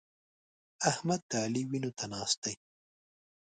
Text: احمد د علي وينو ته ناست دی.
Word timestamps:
احمد 0.91 1.21
د 1.29 1.31
علي 1.43 1.63
وينو 1.69 1.91
ته 1.97 2.05
ناست 2.13 2.37
دی. 2.43 2.53